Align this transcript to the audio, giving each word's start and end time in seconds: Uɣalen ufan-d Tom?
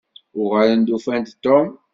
Uɣalen 0.41 0.93
ufan-d 0.95 1.27
Tom? 1.43 1.67